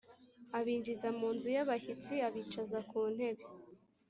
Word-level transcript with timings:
abinjiza 0.57 1.07
mu 1.19 1.27
nzu 1.35 1.47
y 1.55 1.59
abashyitsi 1.63 2.13
abicaza 2.27 2.79
ku 2.89 2.99
ntebe 3.13 3.43